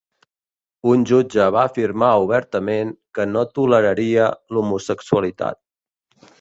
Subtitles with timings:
[0.93, 5.63] Un jutge va afirmar obertament que "no toleraria l'homosexualitat".